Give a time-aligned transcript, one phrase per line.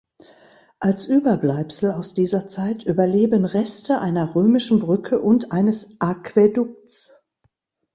[0.79, 7.11] Als Überbleibsel aus dieser Zeit überleben Reste einer römischen Brücke und eines Aquädukts.